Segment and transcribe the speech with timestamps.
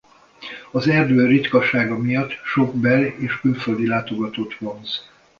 [0.71, 5.09] Az erdő ritkasága miatt sok bel- és külföldi látogatót vonz.